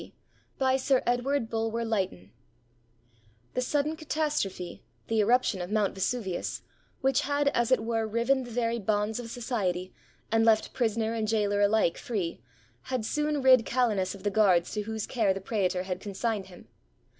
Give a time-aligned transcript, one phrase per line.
[0.01, 0.15] D.]
[0.57, 2.31] BY SIR EDWARD BULWER LYTTON
[3.53, 6.61] The sudden catastrophe [the eruption of Mount Vesu vius]
[7.01, 9.93] which had, as it were, riven the very bonds of society,
[10.31, 12.41] and left prisoner and jailer alike free,
[12.85, 16.67] had soon rid Calenus of the guards to whose care the praetor had consigned him.